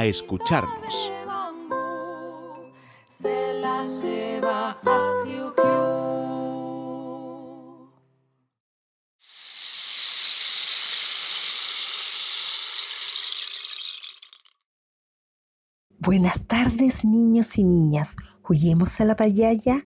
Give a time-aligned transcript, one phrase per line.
[0.00, 1.12] escucharnos.
[15.98, 18.16] Buenas tardes niños y niñas.
[18.42, 19.84] ¿Juguemos a la payaya?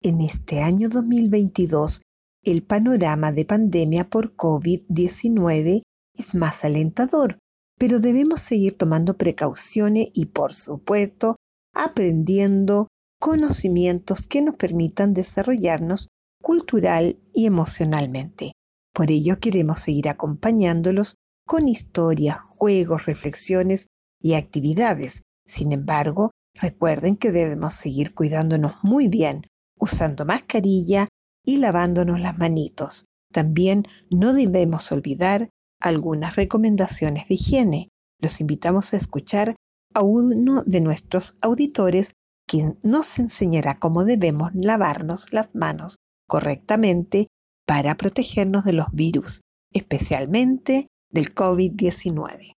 [0.00, 2.02] En este año 2022
[2.44, 5.82] el panorama de pandemia por COVID-19
[6.14, 7.38] es más alentador,
[7.82, 11.34] pero debemos seguir tomando precauciones y, por supuesto,
[11.74, 12.86] aprendiendo
[13.18, 16.06] conocimientos que nos permitan desarrollarnos
[16.40, 18.52] cultural y emocionalmente.
[18.94, 23.88] Por ello queremos seguir acompañándolos con historias, juegos, reflexiones
[24.20, 25.24] y actividades.
[25.44, 31.08] Sin embargo, recuerden que debemos seguir cuidándonos muy bien, usando mascarilla
[31.44, 33.06] y lavándonos las manitos.
[33.32, 35.48] También no debemos olvidar
[35.82, 37.88] algunas recomendaciones de higiene.
[38.20, 39.56] Los invitamos a escuchar
[39.94, 42.14] a uno de nuestros auditores
[42.46, 47.28] quien nos enseñará cómo debemos lavarnos las manos correctamente
[47.66, 49.42] para protegernos de los virus,
[49.72, 52.54] especialmente del COVID-19.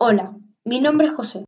[0.00, 1.47] Hola, mi nombre es José.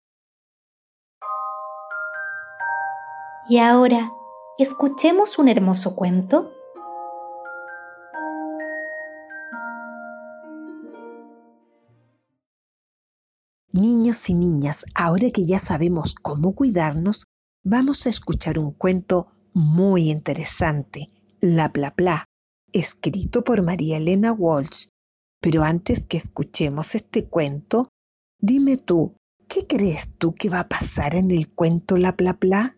[3.51, 4.13] Y ahora,
[4.57, 6.53] escuchemos un hermoso cuento.
[13.73, 17.25] Niños y niñas, ahora que ya sabemos cómo cuidarnos,
[17.61, 21.07] vamos a escuchar un cuento muy interesante,
[21.41, 22.23] La Pla Pla,
[22.71, 24.85] escrito por María Elena Walsh.
[25.41, 27.89] Pero antes que escuchemos este cuento,
[28.39, 29.17] dime tú,
[29.49, 32.77] ¿qué crees tú que va a pasar en el cuento La Pla Pla?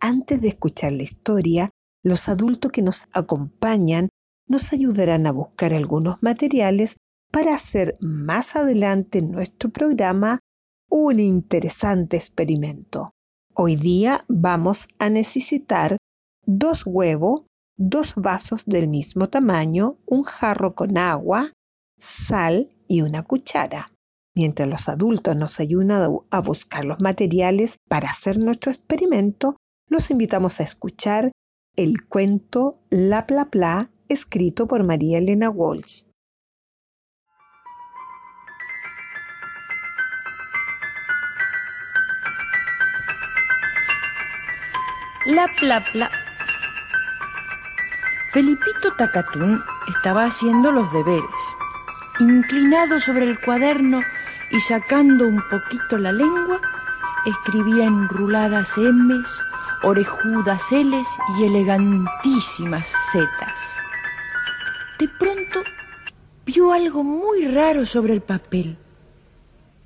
[0.00, 1.70] Antes de escuchar la historia,
[2.02, 4.08] los adultos que nos acompañan
[4.48, 6.96] nos ayudarán a buscar algunos materiales
[7.32, 10.38] para hacer más adelante en nuestro programa
[10.88, 13.10] un interesante experimento.
[13.54, 15.96] Hoy día vamos a necesitar
[16.44, 17.44] dos huevos,
[17.76, 21.52] dos vasos del mismo tamaño, un jarro con agua,
[21.98, 23.90] sal y una cuchara.
[24.34, 29.56] Mientras los adultos nos ayudan a buscar los materiales para hacer nuestro experimento,
[29.88, 31.30] los invitamos a escuchar
[31.76, 36.04] el cuento La Pla Pla, escrito por María Elena Walsh.
[45.26, 46.10] La Pla Pla.
[48.32, 51.24] Felipito Tacatún estaba haciendo los deberes,
[52.20, 54.00] inclinado sobre el cuaderno
[54.50, 56.60] y sacando un poquito la lengua,
[57.26, 59.42] escribía enruladas M's
[59.82, 61.08] orejudas L's
[61.38, 63.76] y elegantísimas Z's.
[64.98, 65.62] De pronto
[66.44, 68.76] vio algo muy raro sobre el papel.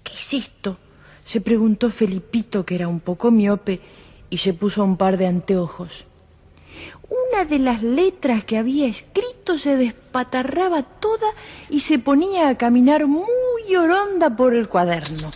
[0.02, 0.76] ¿Qué es esto?
[1.24, 3.80] se preguntó Felipito, que era un poco miope,
[4.30, 6.04] y se puso un par de anteojos.
[7.08, 11.28] Una de las letras que había escrito se despatarraba toda
[11.68, 15.30] y se ponía a caminar muy oronda por el cuaderno.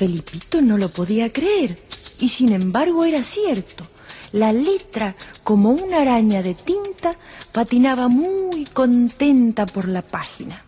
[0.00, 1.76] Felipito no lo podía creer,
[2.20, 3.84] y sin embargo era cierto.
[4.32, 5.14] La letra,
[5.44, 7.10] como una araña de tinta,
[7.52, 10.62] patinaba muy contenta por la página.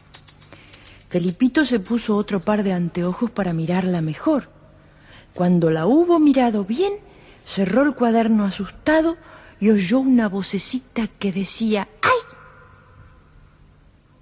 [1.08, 4.50] Felipito se puso otro par de anteojos para mirarla mejor.
[5.32, 6.92] Cuando la hubo mirado bien,
[7.46, 9.16] cerró el cuaderno asustado
[9.60, 12.36] y oyó una vocecita que decía ¡Ay!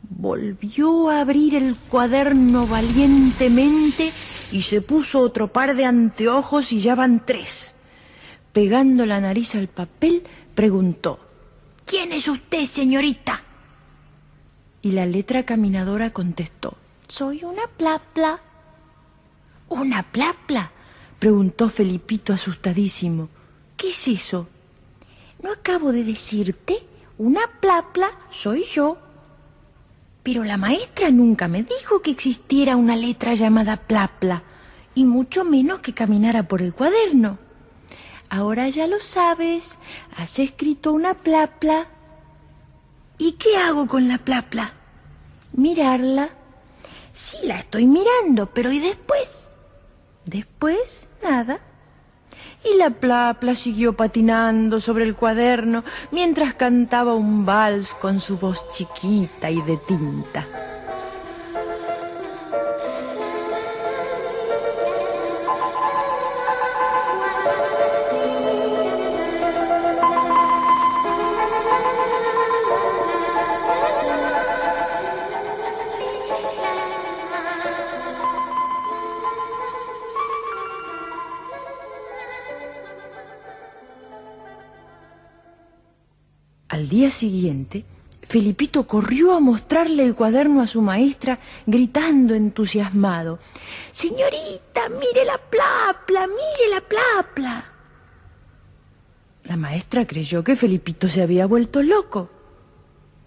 [0.09, 4.13] Volvió a abrir el cuaderno valientemente
[4.53, 7.75] y se puso otro par de anteojos y ya van tres.
[8.53, 10.25] Pegando la nariz al papel,
[10.55, 11.21] preguntó
[11.87, 13.43] ¿Quién es usted, señorita?
[14.83, 16.77] Y la letra caminadora contestó
[17.09, 18.41] Soy una plapla.
[19.69, 20.71] ¿Una plapla?
[21.19, 23.29] preguntó Felipito asustadísimo.
[23.77, 24.49] ¿Qué es eso?
[25.43, 26.83] ¿No acabo de decirte?
[27.19, 28.99] Una plapla soy yo.
[30.31, 34.45] Pero la maestra nunca me dijo que existiera una letra llamada plapla,
[34.95, 37.37] y mucho menos que caminara por el cuaderno.
[38.29, 39.77] Ahora ya lo sabes,
[40.17, 41.89] has escrito una plapla.
[43.19, 44.75] ¿Y qué hago con la plapla?
[45.53, 46.31] Mirarla.
[47.13, 49.51] Sí, la estoy mirando, pero ¿y después?
[50.27, 51.59] Después, nada
[52.65, 58.69] y la plapla siguió patinando sobre el cuaderno mientras cantaba un vals con su voz
[58.71, 60.47] chiquita y de tinta.
[86.81, 87.85] Al día siguiente,
[88.23, 93.39] Felipito corrió a mostrarle el cuaderno a su maestra, gritando entusiasmado.
[93.93, 97.65] Señorita, mire la plapla, mire la plapla.
[99.45, 102.31] La maestra creyó que Felipito se había vuelto loco,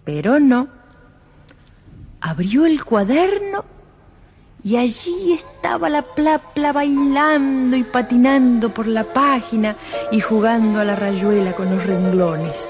[0.02, 0.66] pero no.
[2.22, 3.64] Abrió el cuaderno
[4.64, 9.76] y allí estaba la plapla bailando y patinando por la página
[10.10, 12.68] y jugando a la rayuela con los renglones.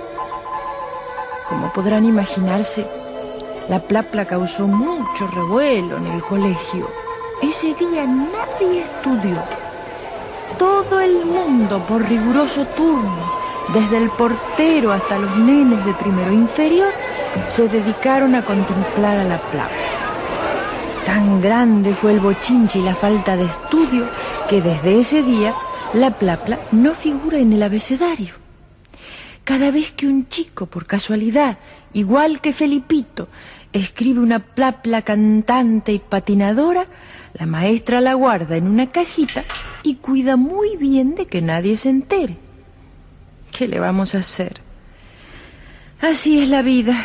[1.48, 2.86] Como podrán imaginarse,
[3.68, 6.88] la plapla causó mucho revuelo en el colegio.
[7.42, 9.36] Ese día nadie estudió.
[10.58, 13.30] Todo el mundo, por riguroso turno,
[13.74, 16.92] desde el portero hasta los nenes de primero inferior,
[17.46, 19.84] se dedicaron a contemplar a la plapla.
[21.04, 24.06] Tan grande fue el bochinche y la falta de estudio
[24.48, 25.52] que desde ese día
[25.92, 28.43] la plapla no figura en el abecedario.
[29.44, 31.58] Cada vez que un chico, por casualidad,
[31.92, 33.28] igual que Felipito,
[33.74, 36.86] escribe una plapla cantante y patinadora,
[37.34, 39.44] la maestra la guarda en una cajita
[39.82, 42.38] y cuida muy bien de que nadie se entere.
[43.52, 44.60] ¿Qué le vamos a hacer?
[46.00, 46.96] Así es la vida.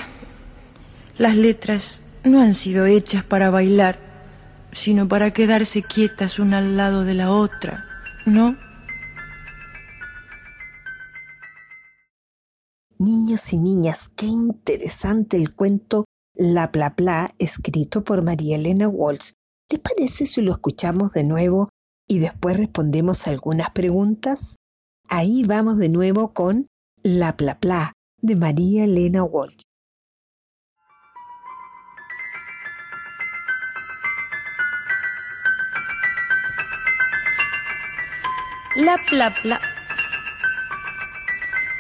[1.18, 4.00] Las letras no han sido hechas para bailar,
[4.72, 7.86] sino para quedarse quietas una al lado de la otra,
[8.26, 8.56] ¿no?
[13.02, 16.04] Niños y niñas, qué interesante el cuento
[16.36, 19.32] La Pla Pla, escrito por María Elena Walsh.
[19.70, 21.70] ¿Les parece si lo escuchamos de nuevo
[22.10, 24.58] y después respondemos algunas preguntas?
[25.08, 26.68] Ahí vamos de nuevo con
[27.02, 29.62] La Pla Pla, de María Elena Walsh.
[38.76, 39.79] La Pla Pla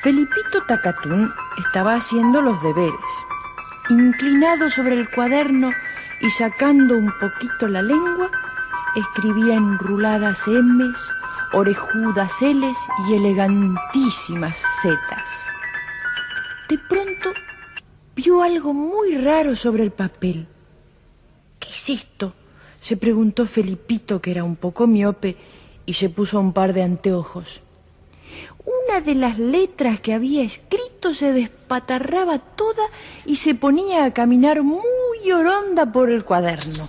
[0.01, 2.93] Felipito Tacatún estaba haciendo los deberes,
[3.89, 5.71] inclinado sobre el cuaderno
[6.21, 8.31] y sacando un poquito la lengua,
[8.95, 11.11] escribía enruladas M's,
[11.51, 12.77] orejudas L's
[13.09, 15.49] y elegantísimas Z's.
[16.69, 17.33] De pronto
[18.15, 20.47] vio algo muy raro sobre el papel.
[21.59, 22.33] ¿Qué es esto?
[22.79, 25.35] se preguntó Felipito, que era un poco miope,
[25.85, 27.61] y se puso un par de anteojos
[28.89, 32.83] una de las letras que había escrito se despatarraba toda
[33.23, 36.87] y se ponía a caminar muy oronda por el cuaderno.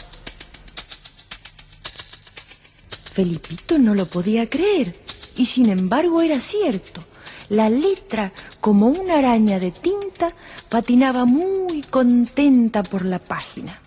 [3.12, 4.95] Felipito no lo podía creer
[5.37, 7.02] y sin embargo era cierto.
[7.50, 10.28] La letra, como una araña de tinta,
[10.71, 13.78] patinaba muy contenta por la página.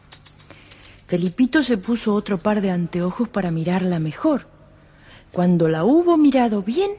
[1.07, 4.45] Felipito se puso otro par de anteojos para mirarla mejor.
[5.31, 6.91] Cuando la hubo mirado bien,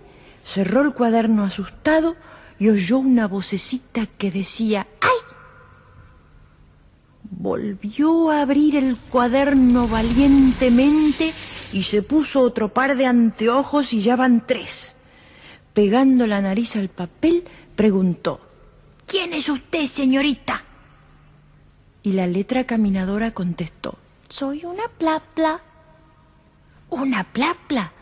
[0.44, 2.16] cerró el cuaderno asustado
[2.58, 5.36] y oyó una vocecita que decía ¡Ay!
[7.30, 11.26] Volvió a abrir el cuaderno valientemente
[11.72, 14.94] y se puso otro par de anteojos y ya van tres.
[15.72, 18.40] Pegando la nariz al papel, preguntó
[19.06, 20.62] ¿Quién es usted, señorita?
[22.02, 23.98] Y la letra caminadora contestó,
[24.28, 25.60] Soy una plapla.
[26.90, 27.92] ¿Una plapla?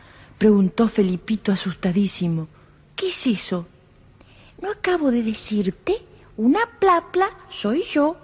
[0.42, 2.48] Preguntó Felipito asustadísimo.
[2.96, 3.68] ¿Qué es eso?
[4.60, 6.04] ¿No acabo de decirte?
[6.36, 8.16] Una plapla soy yo.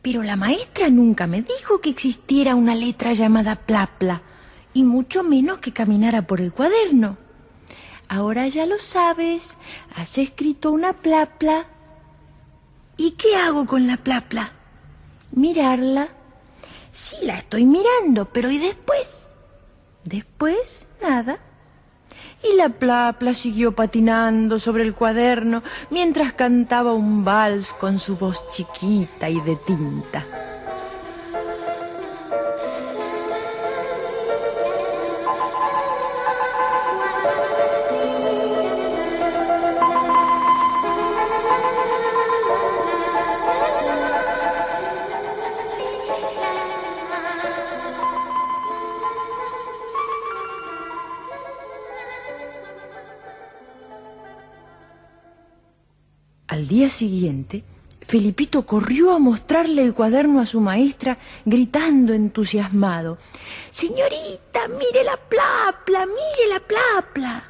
[0.00, 4.22] Pero la maestra nunca me dijo que existiera una letra llamada plapla,
[4.74, 7.16] y mucho menos que caminara por el cuaderno.
[8.06, 9.56] Ahora ya lo sabes,
[9.96, 11.66] has escrito una plapla.
[12.96, 14.52] ¿Y qué hago con la plapla?
[15.32, 16.10] Mirarla.
[16.92, 19.31] Sí, la estoy mirando, pero ¿y después?
[20.04, 21.38] Después, nada.
[22.42, 28.48] Y la plapla siguió patinando sobre el cuaderno mientras cantaba un vals con su voz
[28.50, 30.51] chiquita y de tinta.
[56.92, 57.64] Siguiente,
[58.00, 63.18] Felipito corrió a mostrarle el cuaderno a su maestra, gritando entusiasmado,
[63.70, 67.44] Señorita, mire la plapla, mire la plapla.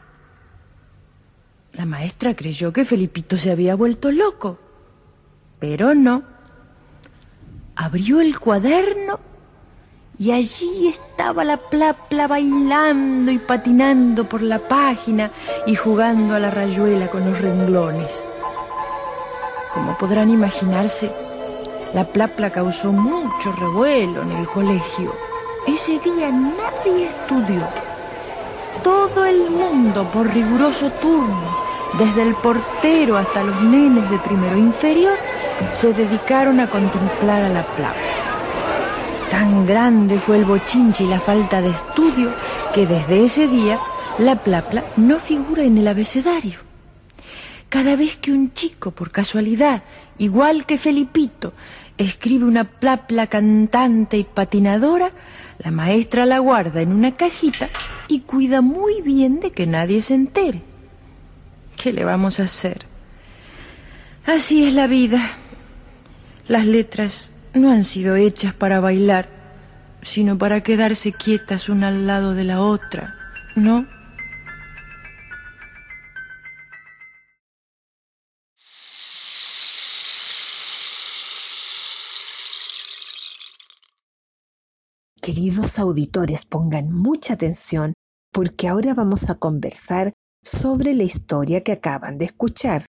[1.73, 4.59] La maestra creyó que Felipito se había vuelto loco,
[5.59, 6.23] pero no.
[7.75, 9.19] Abrió el cuaderno
[10.19, 15.33] y allí estaba la plapla bailando y patinando por la página
[15.67, 18.23] y jugando a la rayuela con los renglones.
[19.75, 21.11] Como podrán imaginarse,
[21.95, 25.15] la plapla causó mucho revuelo en el colegio.
[25.67, 27.63] Ese día nadie estudió.
[28.83, 31.57] Todo el mundo, por riguroso turno,
[31.99, 35.17] desde el portero hasta los nenes de primero inferior,
[35.71, 38.13] se dedicaron a contemplar a la plapla.
[39.31, 42.31] Tan grande fue el bochinche y la falta de estudio
[42.75, 43.79] que desde ese día
[44.19, 46.72] la plapla no figura en el abecedario.
[47.73, 49.83] Cada vez que un chico, por casualidad,
[50.19, 51.55] igual que Felipito,
[51.97, 55.09] escribe una plapla cantante y patinadora,
[55.59, 57.71] la maestra la guarda en una cajita
[58.09, 60.61] y cuida muy bien de que nadie se entere.
[61.83, 62.85] ¿Qué le vamos a hacer?
[64.27, 65.31] Así es la vida.
[66.49, 69.31] Las letras no han sido hechas para bailar,
[70.03, 73.15] sino para quedarse quietas una al lado de la otra,
[73.57, 73.87] ¿no?
[85.25, 87.93] Queridos auditores, pongan mucha atención
[88.33, 90.13] porque ahora vamos a conversar
[90.43, 92.87] sobre la historia que acaban de escuchar.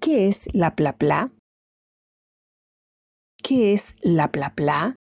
[0.00, 1.30] ¿Qué es la plapla?
[3.36, 4.96] ¿Qué es la plapla?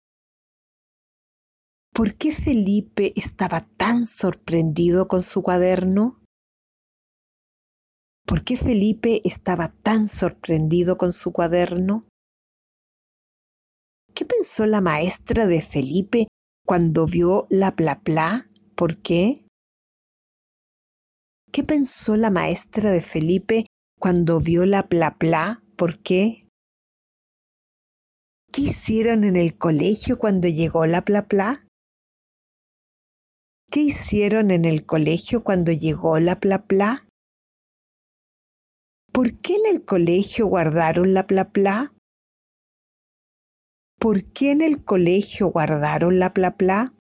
[1.94, 6.20] ¿Por qué Felipe estaba tan sorprendido con su cuaderno?
[8.26, 12.08] ¿Por qué Felipe estaba tan sorprendido con su cuaderno?
[14.14, 16.28] ¿Qué pensó la maestra de Felipe
[16.66, 18.50] cuando vio la plapla?
[18.76, 19.46] ¿Por qué?
[21.52, 23.66] ¿Qué pensó la maestra de Felipe
[24.00, 25.64] cuando vio la plapla?
[25.78, 26.48] ¿Por qué?
[28.52, 31.66] ¿Qué hicieron en el colegio cuando llegó la plapla?
[33.70, 37.08] ¿Qué hicieron en el colegio cuando llegó la plapla?
[39.14, 41.94] ¿Por qué en el colegio guardaron la plapla?
[44.02, 46.96] ¿Por qué en el colegio guardaron la plapla?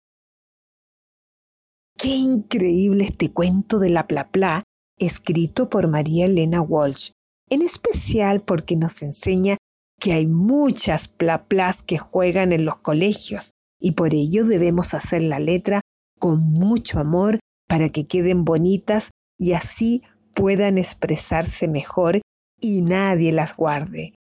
[1.97, 4.65] Qué increíble este cuento de la plapla,
[4.99, 7.13] escrito por María Elena Walsh,
[7.51, 9.59] en especial porque nos enseña
[10.01, 15.39] que hay muchas plaplas que juegan en los colegios y por ello debemos hacer la
[15.39, 15.81] letra
[16.19, 17.39] con mucho amor
[17.69, 20.03] para que queden bonitas y así
[20.35, 22.21] puedan expresarse mejor
[22.61, 24.18] y nadie las guarde.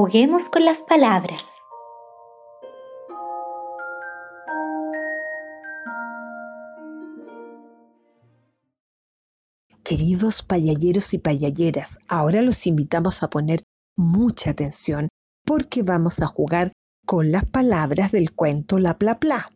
[0.00, 1.42] Juguemos con las palabras.
[9.82, 13.64] Queridos payalleros y payalleras, ahora los invitamos a poner
[13.96, 15.08] mucha atención
[15.44, 16.70] porque vamos a jugar
[17.04, 19.50] con las palabras del cuento La Pla Pla.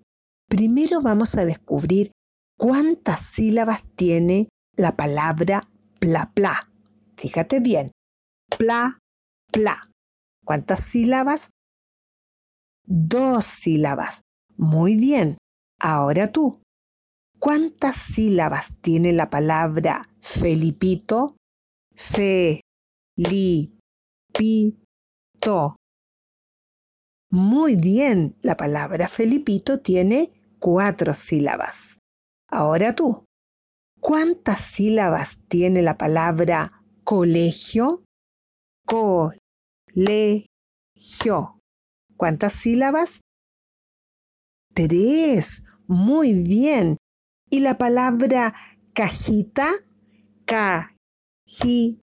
[0.49, 2.11] Primero vamos a descubrir
[2.58, 5.68] cuántas sílabas tiene la palabra
[6.00, 6.68] pla pla.
[7.16, 7.92] Fíjate bien,
[8.58, 8.99] pla
[9.52, 9.91] pla.
[10.44, 11.50] ¿Cuántas sílabas?
[12.84, 14.22] Dos sílabas.
[14.56, 15.38] Muy bien.
[15.80, 16.61] Ahora tú.
[17.38, 21.37] ¿Cuántas sílabas tiene la palabra Felipito?
[21.94, 22.61] Fe,
[23.16, 23.76] li,
[24.32, 24.78] pi,
[25.40, 25.75] to.
[27.30, 30.30] Muy bien, la palabra Felipito tiene
[30.61, 31.99] cuatro sílabas.
[32.49, 33.25] Ahora tú,
[34.00, 38.04] ¿cuántas sílabas tiene la palabra colegio?
[38.87, 39.32] Co,
[39.94, 40.46] le,
[42.16, 43.20] ¿Cuántas sílabas?
[44.75, 45.62] Tres.
[45.87, 46.96] Muy bien.
[47.50, 48.54] ¿Y la palabra
[48.94, 49.68] cajita?
[50.46, 51.99] Cajita.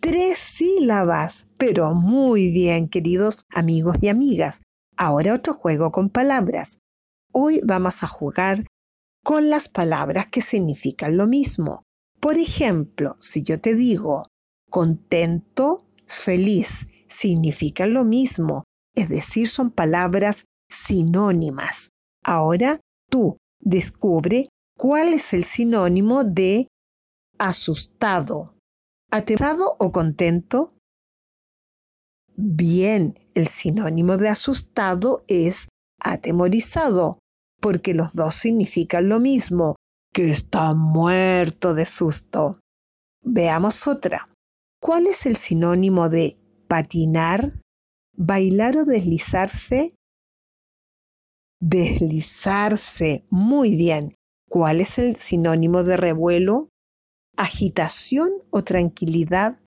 [0.00, 1.46] Tres sílabas.
[1.58, 4.62] Pero muy bien, queridos amigos y amigas.
[4.96, 6.78] Ahora otro juego con palabras.
[7.32, 8.64] Hoy vamos a jugar
[9.22, 11.82] con las palabras que significan lo mismo.
[12.20, 14.22] Por ejemplo, si yo te digo
[14.76, 18.64] contento, feliz, significan lo mismo,
[18.94, 21.88] es decir, son palabras sinónimas.
[22.22, 22.78] Ahora
[23.10, 26.68] tú descubre cuál es el sinónimo de
[27.38, 28.54] asustado.
[29.10, 30.74] ¿Aterrado o contento?
[32.36, 35.68] Bien, el sinónimo de asustado es
[36.02, 37.18] atemorizado,
[37.62, 39.76] porque los dos significan lo mismo,
[40.12, 42.60] que está muerto de susto.
[43.22, 44.28] Veamos otra.
[44.86, 46.38] ¿Cuál es el sinónimo de
[46.68, 47.60] patinar?
[48.16, 49.96] ¿Bailar o deslizarse?
[51.60, 53.26] Deslizarse.
[53.28, 54.14] Muy bien.
[54.48, 56.68] ¿Cuál es el sinónimo de revuelo?
[57.36, 59.58] ¿Agitación o tranquilidad?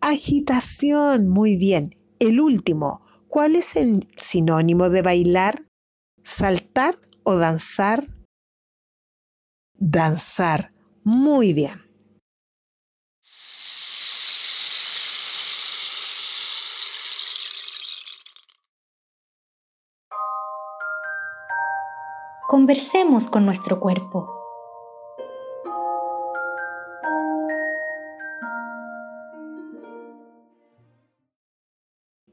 [0.00, 1.28] Agitación.
[1.28, 1.94] Muy bien.
[2.20, 3.02] El último.
[3.28, 5.68] ¿Cuál es el sinónimo de bailar?
[6.24, 8.08] ¿Saltar o danzar?
[9.74, 10.72] Danzar.
[11.04, 11.87] Muy bien.
[22.50, 24.26] Conversemos con nuestro cuerpo.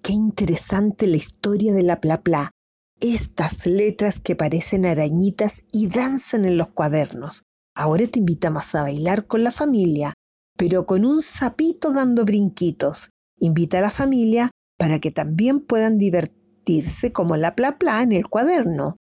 [0.02, 2.52] Qué interesante la historia de la plapla.
[3.02, 7.44] Estas letras que parecen arañitas y danzan en los cuadernos.
[7.76, 10.14] Ahora te invitamos a bailar con la familia,
[10.58, 13.10] pero con un sapito dando brinquitos.
[13.38, 14.50] Invita a la familia
[14.80, 18.96] para que también puedan divertirse como la plapla en el cuaderno.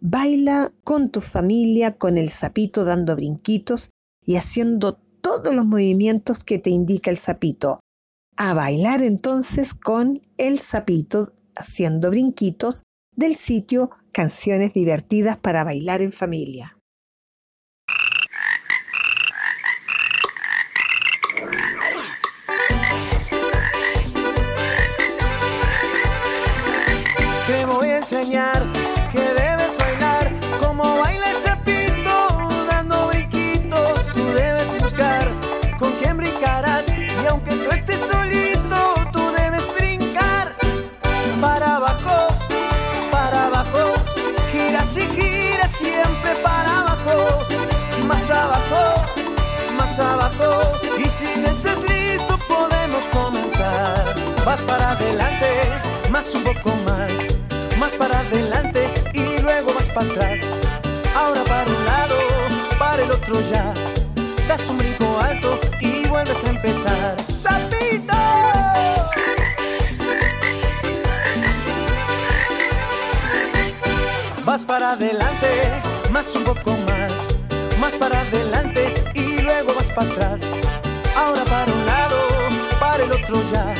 [0.00, 3.90] Baila con tu familia con el sapito dando brinquitos
[4.24, 7.80] y haciendo todos los movimientos que te indica el sapito.
[8.36, 12.82] A bailar entonces con el sapito haciendo brinquitos
[13.16, 16.78] del sitio Canciones divertidas para bailar en familia.
[27.48, 28.73] Te voy a enseñar
[54.44, 55.50] Más para adelante,
[56.10, 57.10] más un poco más,
[57.78, 60.40] más para adelante y luego más para atrás.
[61.16, 62.16] Ahora para un lado,
[62.78, 63.72] para el otro ya.
[64.46, 67.16] Das un brinco alto y vuelves a empezar.
[67.42, 68.14] ¡Sapito!
[74.44, 77.12] Vas para adelante, más un poco más,
[77.80, 78.73] más para adelante y
[79.94, 80.40] para atrás.
[81.16, 82.16] Ahora para un lado,
[82.80, 83.74] para el otro ya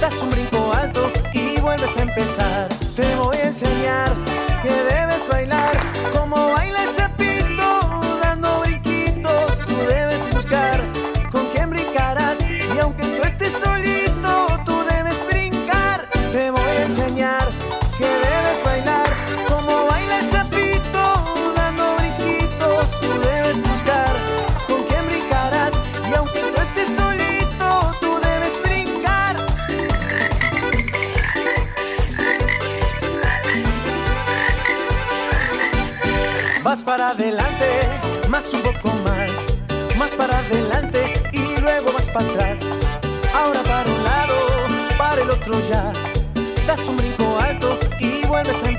[0.00, 2.68] das un brinco alto y vuelves a empezar.
[2.94, 4.12] Te voy a enseñar
[4.62, 4.95] que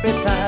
[0.08, 0.47] empezar.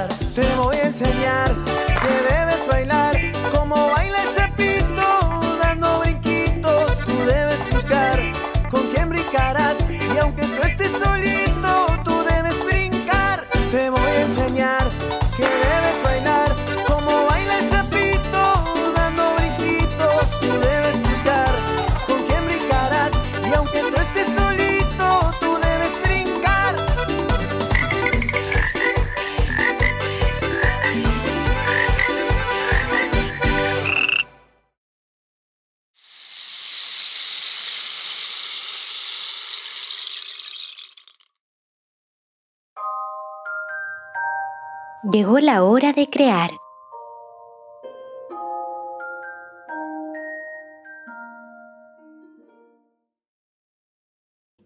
[45.12, 46.52] Llegó la hora de crear.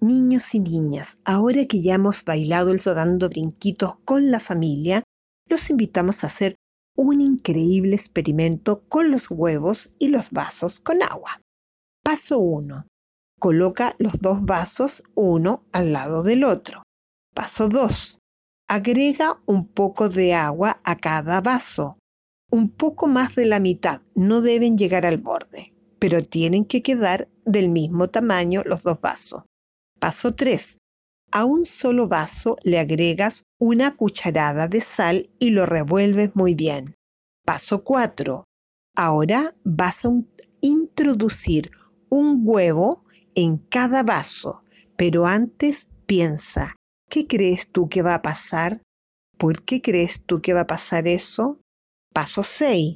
[0.01, 5.03] Niños y niñas, ahora que ya hemos bailado el dando brinquitos con la familia,
[5.47, 6.55] los invitamos a hacer
[6.97, 11.39] un increíble experimento con los huevos y los vasos con agua.
[12.03, 12.85] Paso 1.
[13.39, 16.83] Coloca los dos vasos uno al lado del otro.
[17.33, 18.19] Paso 2.
[18.67, 21.97] Agrega un poco de agua a cada vaso.
[22.49, 24.01] Un poco más de la mitad.
[24.15, 29.43] No deben llegar al borde, pero tienen que quedar del mismo tamaño los dos vasos.
[29.99, 30.77] Paso 3.
[31.31, 36.95] A un solo vaso le agregas una cucharada de sal y lo revuelves muy bien.
[37.45, 38.43] Paso 4.
[38.95, 40.09] Ahora vas a
[40.61, 41.71] introducir
[42.09, 44.63] un huevo en cada vaso,
[44.95, 46.75] pero antes piensa,
[47.13, 48.81] ¿qué crees tú que va a pasar?
[49.37, 51.59] ¿Por qué crees tú que va a pasar eso?
[52.11, 52.95] Paso 6.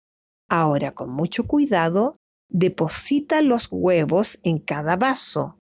[0.49, 2.15] Ahora, con mucho cuidado,
[2.49, 5.59] deposita los huevos en cada vaso.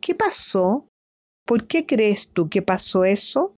[0.00, 0.86] ¿Qué pasó?
[1.44, 3.56] ¿Por qué crees tú que pasó eso?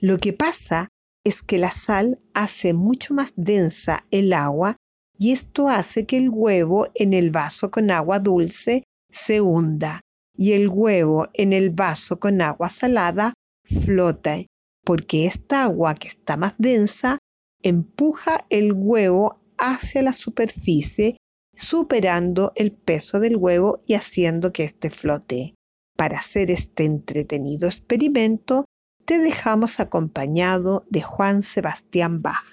[0.00, 0.88] Lo que pasa
[1.24, 4.74] es que la sal hace mucho más densa el agua
[5.16, 10.00] y esto hace que el huevo en el vaso con agua dulce se hunda
[10.36, 14.36] y el huevo en el vaso con agua salada flota,
[14.84, 17.18] porque esta agua que está más densa
[17.62, 21.16] empuja el huevo hacia la superficie,
[21.54, 25.54] superando el peso del huevo y haciendo que éste flote.
[25.96, 28.64] Para hacer este entretenido experimento,
[29.04, 32.51] te dejamos acompañado de Juan Sebastián Bach.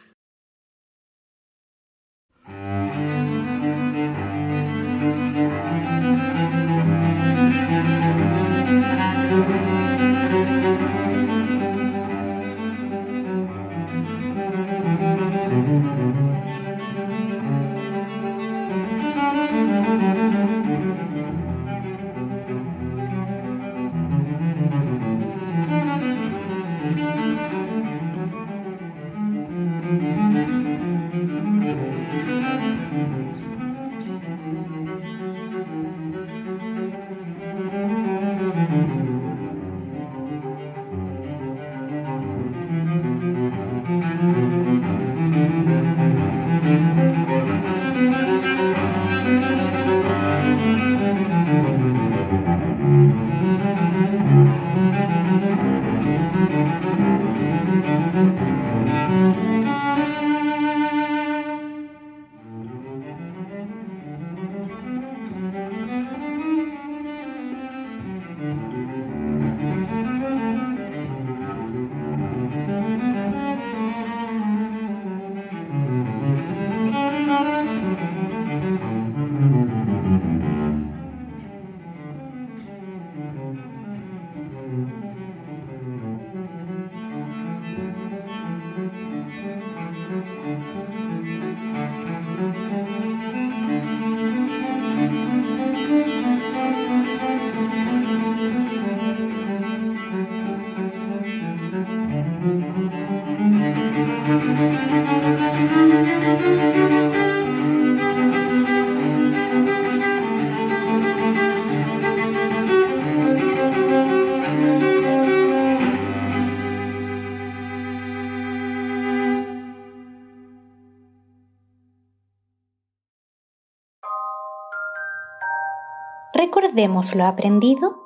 [126.70, 127.98] Recordemos lo aprendido.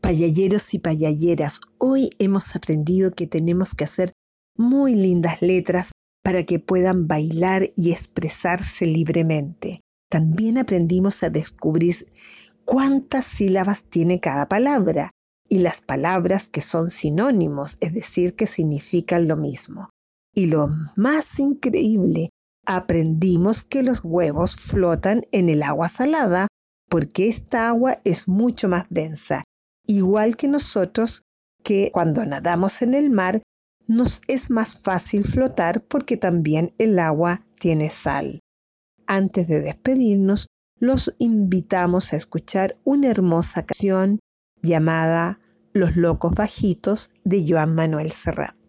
[0.00, 4.12] Payalleros y payalleras, hoy hemos aprendido que tenemos que hacer
[4.56, 5.90] muy lindas letras
[6.22, 9.80] para que puedan bailar y expresarse libremente.
[10.08, 11.96] También aprendimos a descubrir
[12.64, 15.10] cuántas sílabas tiene cada palabra
[15.48, 19.90] y las palabras que son sinónimos, es decir, que significan lo mismo.
[20.34, 22.30] Y lo más increíble,
[22.66, 26.48] aprendimos que los huevos flotan en el agua salada
[26.88, 29.44] porque esta agua es mucho más densa,
[29.84, 31.22] igual que nosotros
[31.62, 33.42] que cuando nadamos en el mar
[33.86, 38.40] nos es más fácil flotar porque también el agua tiene sal.
[39.06, 40.46] Antes de despedirnos,
[40.78, 44.20] los invitamos a escuchar una hermosa canción
[44.62, 45.40] llamada
[45.72, 48.63] Los Locos Bajitos de Joan Manuel Serrat.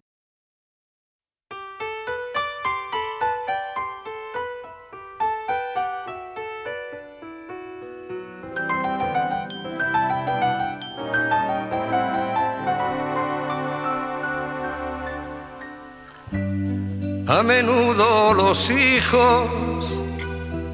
[17.46, 19.46] Menudo los hijos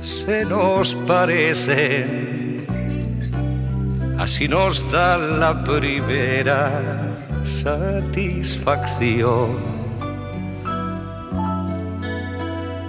[0.01, 2.67] se nos parecen,
[4.19, 6.99] así nos da la primera
[7.45, 9.71] satisfacción.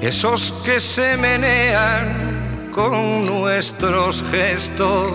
[0.02, 5.12] Esos que se menean con nuestros gestos,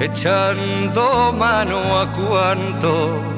[0.00, 3.37] echando mano a cuanto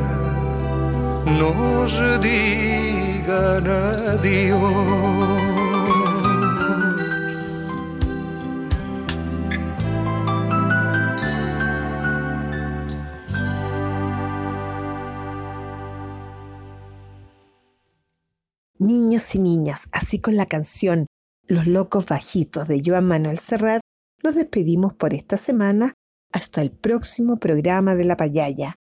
[1.39, 5.21] nos digan adiós.
[18.77, 21.05] Niños y niñas, así con la canción
[21.45, 23.81] Los Locos Bajitos de Joan Manuel Serrat,
[24.23, 25.93] nos despedimos por esta semana
[26.31, 28.75] hasta el próximo programa de La Payaya.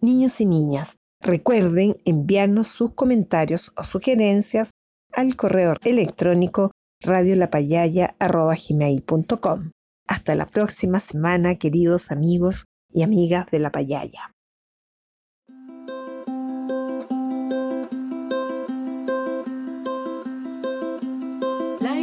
[0.00, 4.70] Niños y niñas, Recuerden enviarnos sus comentarios o sugerencias
[5.12, 9.70] al correo electrónico radiolapayaya.com.
[10.08, 14.32] Hasta la próxima semana, queridos amigos y amigas de La Payaya.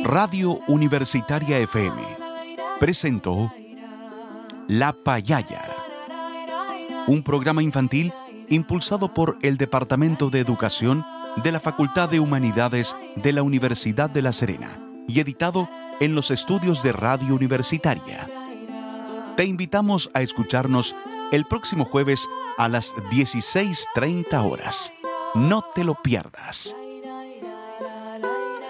[0.04, 2.02] Radio Universitaria FM
[2.80, 3.54] presentó
[4.68, 5.64] La Payaya,
[7.08, 8.12] un programa infantil
[8.50, 11.06] impulsado por el Departamento de Educación
[11.44, 14.78] de la Facultad de Humanidades de la Universidad de La Serena
[15.08, 18.30] y editado en los estudios de Radio Universitaria.
[19.36, 20.96] Te invitamos a escucharnos
[21.32, 22.28] el próximo jueves
[22.58, 24.92] a las 16.30 horas.
[25.34, 26.76] No te lo pierdas.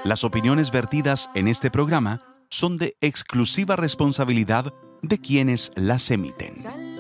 [0.05, 6.92] Las opiniones vertidas en este programa son de exclusiva responsabilidad de quienes las emiten.